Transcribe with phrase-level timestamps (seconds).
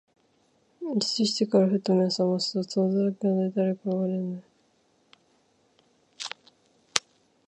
[0.97, 4.43] 一睡してから、ふと眼めを覚ますと、戸外で誰かが我が名を呼んでいる。